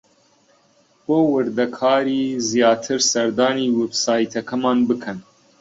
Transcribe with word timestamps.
بۆ 1.05 1.17
وردەکاریی 1.33 2.27
زیاتر 2.49 2.99
سەردانی 3.11 3.73
وێبسایتەکەمان 3.77 4.79
بکەن. 4.89 5.17